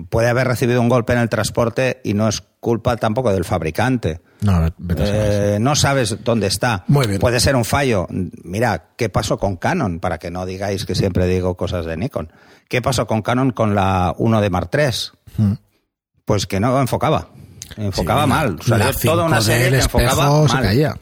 [0.09, 4.21] puede haber recibido un golpe en el transporte y no es culpa tampoco del fabricante.
[4.41, 4.67] No.
[4.97, 6.83] Eh, no sabes dónde está.
[6.87, 7.19] Muy bien.
[7.19, 8.07] Puede ser un fallo.
[8.43, 9.99] Mira, ¿qué pasó con Canon?
[9.99, 12.31] Para que no digáis que siempre digo cosas de Nikon.
[12.67, 15.45] ¿Qué pasó con Canon con la 1 de Mark III?
[15.45, 15.53] Mm.
[16.25, 17.29] Pues que no enfocaba.
[17.77, 18.55] Enfocaba Sí, mal.
[18.67, 20.63] la Salió toda una 5D serie que enfocaba se mal.
[20.63, 20.95] caía.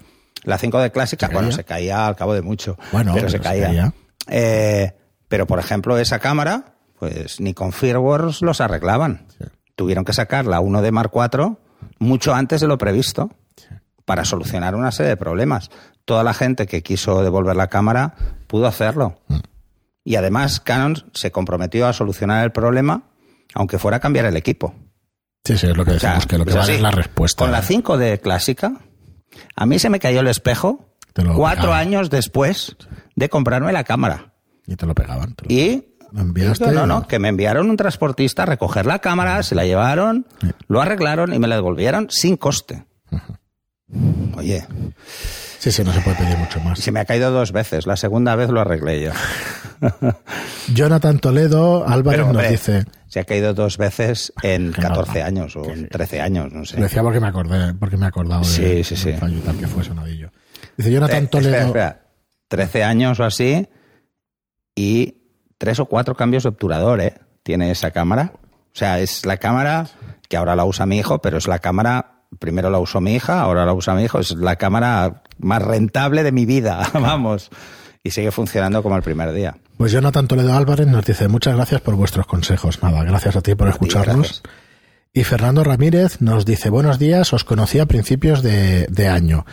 [0.43, 2.77] La 5 de clásica, Se bueno, se caía al cabo de mucho.
[2.91, 3.67] Bueno, pero, se pero se caía.
[3.67, 3.93] caía.
[4.27, 4.91] Eh,
[5.29, 6.72] pero, por ejemplo, esa cámara,
[7.09, 9.25] pues ni con firmwares los arreglaban.
[9.37, 9.45] Sí.
[9.75, 11.57] Tuvieron que sacar la 1 de Mark IV
[11.99, 13.31] mucho antes de lo previsto
[14.05, 15.69] para solucionar una serie de problemas.
[16.05, 18.15] Toda la gente que quiso devolver la cámara
[18.47, 19.19] pudo hacerlo.
[19.27, 19.35] Mm.
[20.05, 23.03] Y además Canon se comprometió a solucionar el problema,
[23.53, 24.73] aunque fuera a cambiar el equipo.
[25.45, 26.75] Sí, sí, es lo que O sea, decimos, que lo que es vale así.
[26.77, 27.43] es la respuesta.
[27.43, 28.73] Con la 5 de clásica,
[29.55, 30.95] a mí se me cayó el espejo
[31.35, 31.79] cuatro pegaban.
[31.79, 32.75] años después
[33.15, 34.33] de comprarme la cámara.
[34.65, 35.35] Y te lo pegaban.
[35.35, 36.71] te lo- Y ¿Lo enviaste?
[36.71, 40.25] no, no, que me enviaron un transportista a recoger la cámara, se la llevaron,
[40.67, 42.85] lo arreglaron y me la devolvieron sin coste.
[44.37, 44.65] Oye,
[45.59, 46.77] Sí, sí, no se puede pedir mucho más.
[46.79, 49.11] se me ha caído dos veces, la segunda vez lo arreglé yo.
[50.73, 55.07] Jonathan Toledo, Álvarez Pero, nos hombre, dice, se ha caído dos veces en Qué 14
[55.19, 55.27] normal.
[55.27, 56.77] años o en 13 años, no sé.
[56.77, 59.13] lo decía porque me acordé, porque me he acordado de, Sí, sí, sí.
[59.13, 60.31] fallo y tal que fue sonadillo.
[60.75, 61.99] Dice Jonathan Eh, Toledo, espera, espera.
[62.49, 63.67] 13 años o así
[64.75, 65.15] y
[65.63, 67.13] tres o cuatro cambios de obturador, ¿eh?
[67.41, 68.33] Tiene esa cámara.
[68.35, 69.87] O sea, es la cámara
[70.27, 73.39] que ahora la usa mi hijo, pero es la cámara, primero la usó mi hija,
[73.39, 77.49] ahora la usa mi hijo, es la cámara más rentable de mi vida, vamos.
[78.03, 79.55] Y sigue funcionando como el primer día.
[79.77, 82.83] Pues Jonathan Toledo Álvarez nos dice muchas gracias por vuestros consejos.
[82.83, 84.43] Nada, gracias a ti por escucharnos.
[85.13, 89.45] y Fernando Ramírez nos dice buenos días, os conocí a principios de, de año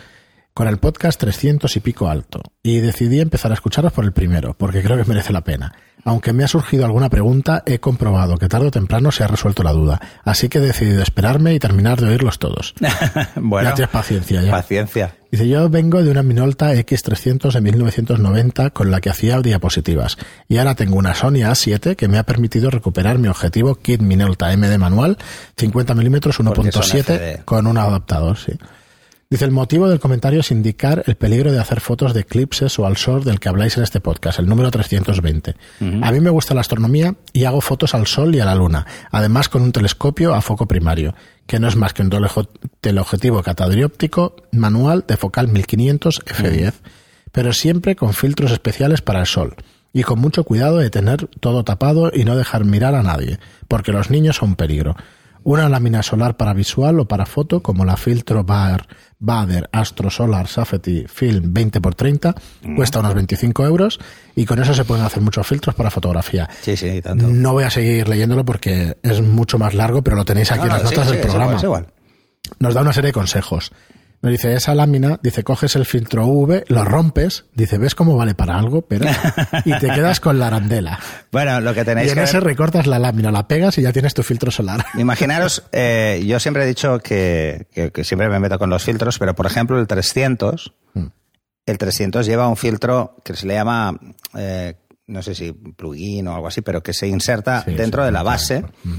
[0.53, 4.53] con el podcast 300 y pico alto y decidí empezar a escucharos por el primero,
[4.57, 5.73] porque creo que merece la pena.
[6.03, 9.61] Aunque me ha surgido alguna pregunta, he comprobado que tarde o temprano se ha resuelto
[9.61, 12.73] la duda, así que he decidido esperarme y terminar de oírlos todos.
[13.35, 14.51] bueno, ya tienes paciencia ya.
[14.51, 15.15] Paciencia.
[15.31, 20.17] Dice, yo vengo de una Minolta X300 de 1990 con la que hacía diapositivas
[20.49, 24.55] y ahora tengo una Sony A7 que me ha permitido recuperar mi objetivo Kit Minolta
[24.57, 25.17] MD manual
[25.57, 28.53] 50 mm 1.7 con un adaptador, sí.
[29.31, 32.85] Dice, el motivo del comentario es indicar el peligro de hacer fotos de eclipses o
[32.85, 35.55] al sol del que habláis en este podcast, el número 320.
[36.01, 38.85] A mí me gusta la astronomía y hago fotos al sol y a la luna,
[39.09, 41.15] además con un telescopio a foco primario,
[41.47, 42.09] que no es más que un
[42.81, 46.73] teleobjetivo catadióptico manual de focal 1500 f10,
[47.31, 49.55] pero siempre con filtros especiales para el sol
[49.93, 53.39] y con mucho cuidado de tener todo tapado y no dejar mirar a nadie,
[53.69, 54.97] porque los niños son peligro.
[55.43, 58.87] Una lámina solar para visual o para foto, como la Filtro Bar
[59.19, 62.35] Bader Astro Solar Safety Film 20x30,
[62.75, 63.99] cuesta unos 25 euros
[64.35, 66.49] y con eso se pueden hacer muchos filtros para fotografía.
[66.61, 67.27] Sí, sí, tanto.
[67.27, 70.69] No voy a seguir leyéndolo porque es mucho más largo, pero lo tenéis aquí en
[70.69, 71.55] las notas sí, del sí, programa.
[71.55, 72.01] Es igual, es igual.
[72.59, 73.71] Nos da una serie de consejos.
[74.21, 78.35] Nos dice, esa lámina, dice, coges el filtro UV, lo rompes, dice, ¿ves cómo vale
[78.35, 78.83] para algo?
[78.83, 79.05] Pero,
[79.65, 80.99] y te quedas con la arandela.
[81.31, 83.81] Bueno, lo que tenéis Y en que ese ver- recortas la lámina, la pegas y
[83.81, 84.85] ya tienes tu filtro solar.
[84.97, 89.17] Imaginaros, eh, yo siempre he dicho que, que- que siempre me meto con los filtros,
[89.17, 91.05] pero por ejemplo el 300, Mm.
[91.65, 93.97] el 300 lleva un filtro que se le llama,
[94.37, 94.75] eh,
[95.07, 98.11] no sé si plugin o algo así, pero que se inserta Sí, dentro sí, de
[98.11, 98.63] la base.
[98.83, 98.93] Mm.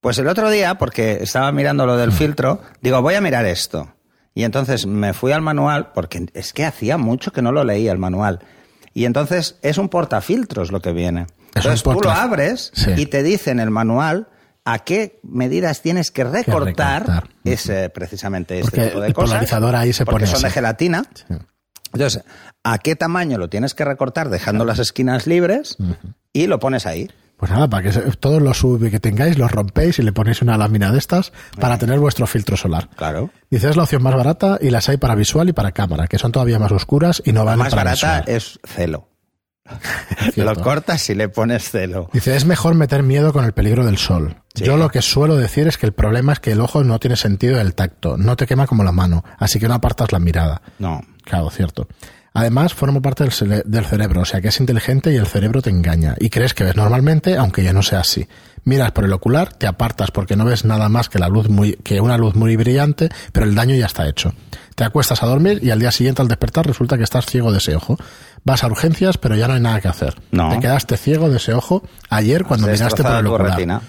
[0.00, 3.94] Pues el otro día, porque estaba mirando lo del filtro, digo, voy a mirar esto.
[4.38, 7.90] Y entonces me fui al manual, porque es que hacía mucho que no lo leía
[7.90, 8.38] el manual.
[8.94, 11.22] Y entonces es un portafiltros lo que viene.
[11.22, 12.92] Es Entonces tú lo abres Sí.
[12.96, 14.28] y te dice en el manual
[14.64, 17.28] a qué medidas tienes que recortar, recortar.
[17.42, 19.30] ese, precisamente este Porque tipo de el cosas.
[19.30, 21.02] polarizador ahí se porque pone son de gelatina.
[21.14, 21.34] Sí.
[21.94, 22.22] Entonces,
[22.62, 25.78] ¿a qué tamaño lo tienes que recortar dejando las esquinas libres?
[26.32, 27.10] Y lo pones ahí.
[27.38, 30.58] Pues nada, para que todos los UV que tengáis los rompéis y le ponéis una
[30.58, 32.88] lámina de estas para tener vuestro filtro solar.
[32.96, 33.30] Claro.
[33.48, 36.18] Dice, es la opción más barata y las hay para visual y para cámara, que
[36.18, 38.36] son todavía más oscuras y no La van más para barata visual.
[38.36, 39.08] es celo.
[40.36, 42.08] Lo cortas y le pones celo.
[42.12, 44.36] Dice, es mejor meter miedo con el peligro del sol.
[44.54, 44.64] Sí.
[44.64, 47.16] Yo lo que suelo decir es que el problema es que el ojo no tiene
[47.16, 50.62] sentido del tacto, no te quema como la mano, así que no apartas la mirada.
[50.78, 51.02] No.
[51.24, 51.86] Claro, cierto.
[52.38, 55.60] Además, forma parte del, cere- del cerebro, o sea que es inteligente y el cerebro
[55.62, 56.14] te engaña.
[56.20, 58.28] Y crees que ves normalmente, aunque ya no sea así.
[58.64, 61.72] Miras por el ocular, te apartas porque no ves nada más que la luz muy,
[61.82, 64.34] que una luz muy brillante, pero el daño ya está hecho.
[64.74, 67.58] Te acuestas a dormir y al día siguiente al despertar resulta que estás ciego de
[67.58, 67.96] ese ojo.
[68.44, 70.14] Vas a urgencias, pero ya no hay nada que hacer.
[70.30, 70.50] No.
[70.50, 73.56] Te quedaste ciego de ese ojo ayer cuando miraste por el ocular.
[73.56, 73.80] retina.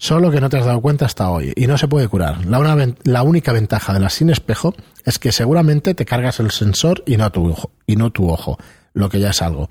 [0.00, 2.44] Solo que no te has dado cuenta hasta hoy y no se puede curar.
[2.46, 6.50] La, una la única ventaja de las sin espejo es que seguramente te cargas el
[6.52, 8.58] sensor y no tu ojo, y no tu ojo
[8.94, 9.66] lo que ya es algo.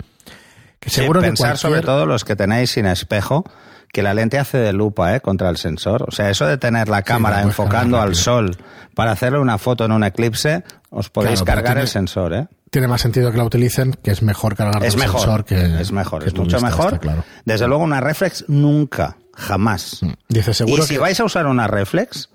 [0.80, 3.44] Que Sí, seguro que pensar cualquier- sobre todo los que tenéis sin espejo,
[3.90, 5.20] que la lente hace de lupa ¿eh?
[5.22, 6.04] contra el sensor.
[6.06, 8.54] O sea, eso de tener la cámara enfocando al sol
[8.94, 12.34] para hacerle una foto en un eclipse, os podéis Claro, cargar tiene- el sensor.
[12.34, 12.46] ¿eh?
[12.70, 15.80] tiene más sentido que la utilicen, que es mejor cargar Es el mejor, sensor que
[15.80, 17.00] es mejor, que es mucho vista, mejor.
[17.00, 17.24] claro.
[17.46, 20.00] Desde luego una reflex nunca, jamás.
[20.28, 22.28] Dice Y seguro si que vais a usar una reflex,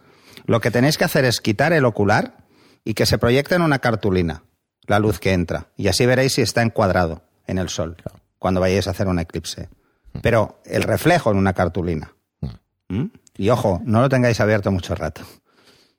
[0.46, 2.38] lo que tenéis que hacer es quitar el ocular
[2.84, 4.44] y que se proyecte en una cartulina
[4.88, 5.68] la luz que entra.
[5.78, 7.98] Y así veréis si está encuadrado en el sol
[8.40, 9.70] cuando vayáis a hacer un eclipse.
[10.22, 12.14] Pero el reflejo en una cartulina.
[12.90, 13.06] ¿Mm?
[13.38, 15.22] Y ojo, no lo tengáis abierto mucho rato.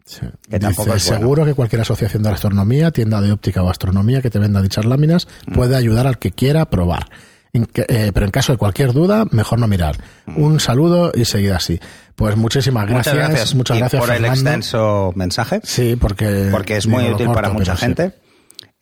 [0.04, 0.20] Sí.
[0.50, 0.98] Que Dice, es bueno.
[0.98, 4.84] seguro que cualquier asociación de astronomía, tienda de óptica o astronomía que te venda dichas
[4.84, 5.54] láminas Mm.
[5.54, 7.08] puede ayudar al que quiera probar.
[7.54, 9.96] En que- eh, pero en caso de cualquier duda, mejor no mirar.
[10.26, 11.80] Un saludo y seguid así.
[12.16, 13.14] Pues muchísimas gracias.
[13.14, 13.16] Mm.
[13.18, 13.54] muchas gracias.
[13.54, 15.60] Muchas Y gracias, por el extenso mensaje.
[15.64, 16.48] Sí, porque...
[16.50, 17.86] porque es muy útil corto, para mucha sí.
[17.86, 18.12] gente.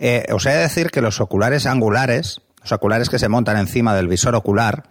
[0.01, 3.95] Eh, os he de decir que los oculares angulares, los oculares que se montan encima
[3.95, 4.85] del visor ocular,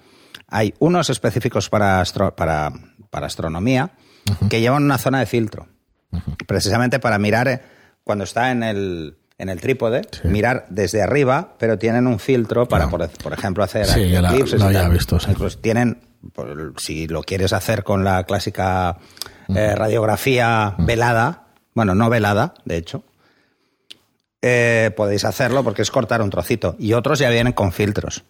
[0.47, 2.71] hay unos específicos para, astro- para,
[3.09, 3.91] para astronomía
[4.49, 5.67] que llevan una zona de filtro,
[6.47, 7.61] precisamente para mirar eh,
[8.03, 12.87] cuando está en el, en el trípode, mirar desde arriba, pero tienen un filtro para,
[12.89, 14.29] por, por ejemplo, hacer Sí, ya la-
[14.83, 14.91] tal.
[14.91, 15.31] visto, sí.
[15.37, 15.99] Pues tienen,
[16.33, 18.97] por- si lo quieres hacer con la clásica
[19.53, 23.03] eh, radiografía velada, bueno, no velada, de hecho,
[24.41, 26.75] eh, podéis hacerlo porque es cortar un trocito.
[26.79, 28.23] Y otros ya vienen con filtros.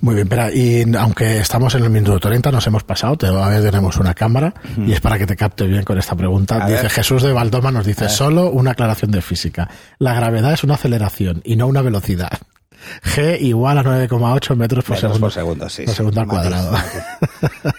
[0.00, 3.96] Muy bien, pero y aunque estamos en el minuto 30, nos hemos pasado, todavía tenemos
[3.98, 6.56] una cámara y es para que te capte bien con esta pregunta.
[6.64, 6.90] A dice ver.
[6.90, 9.68] Jesús de Valdoma, nos dice solo una aclaración de física.
[9.98, 12.30] La gravedad es una aceleración y no una velocidad.
[13.14, 15.20] G igual a 9,8 metros por Metros segundo.
[15.20, 15.96] por segundo, sí, Por sí.
[15.98, 16.72] segundo al Matiz, cuadrado.
[16.72, 17.00] matiz.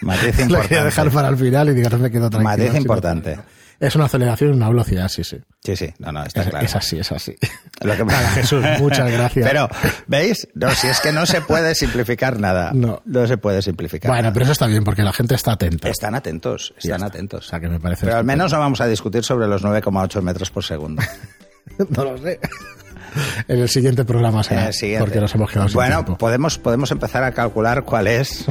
[0.00, 0.84] Matiz Lo quería importante.
[0.84, 2.64] dejar para el final y digo, no me quedo tranquilo.
[2.64, 3.38] Matiz importante.
[3.80, 5.38] Es una aceleración y una velocidad, sí, sí.
[5.62, 6.64] Sí, sí, no, no, está Es, claro.
[6.64, 7.34] es así, es así.
[7.82, 9.46] Lo que- Nada, Jesús, muchas gracias.
[9.48, 9.68] Pero,
[10.06, 10.46] ¿veis?
[10.54, 12.70] No, si es que no se puede simplificar nada.
[12.74, 13.02] No.
[13.26, 14.32] se puede simplificar Bueno, nada.
[14.32, 15.88] pero eso está bien porque la gente está atenta.
[15.88, 17.06] Están atentos, están está.
[17.06, 17.46] atentos.
[17.46, 20.22] O sea, que me parece Pero al menos no vamos a discutir sobre los 9,8
[20.22, 21.02] metros por segundo.
[21.90, 22.38] no lo sé.
[23.48, 25.04] En el siguiente programa será, siguiente.
[25.04, 26.18] porque nos hemos quedado sin Bueno, tiempo.
[26.18, 28.44] podemos, podemos empezar a calcular cuál es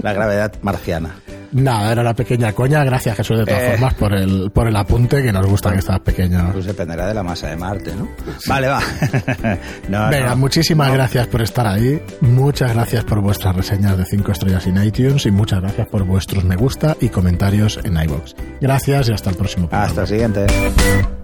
[0.00, 1.16] la gravedad marciana.
[1.52, 2.82] Nada, era una pequeña coña.
[2.82, 3.70] Gracias, Jesús, de todas Eh.
[3.72, 6.48] formas, por el, por el apunte, que nos gusta que estás pequeño.
[6.50, 8.08] Pues dependerá de la masa de Marte, ¿no?
[8.46, 8.80] Vale, va.
[9.90, 10.36] no, Venga, no.
[10.36, 12.00] muchísimas gracias por estar ahí.
[12.22, 16.42] Muchas gracias por vuestras reseñas de 5 estrellas en iTunes y muchas gracias por vuestros
[16.42, 18.32] me gusta y comentarios en iVoox.
[18.62, 19.88] Gracias y hasta el próximo programa.
[19.90, 21.21] Hasta el siguiente.